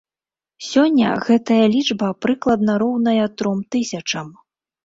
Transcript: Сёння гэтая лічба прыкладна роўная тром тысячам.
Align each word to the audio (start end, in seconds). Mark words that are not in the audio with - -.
Сёння 0.69 1.09
гэтая 1.27 1.65
лічба 1.75 2.09
прыкладна 2.27 2.79
роўная 2.85 3.25
тром 3.43 3.63
тысячам. 3.77 4.27